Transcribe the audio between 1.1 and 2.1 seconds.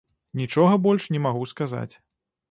не магу сказаць.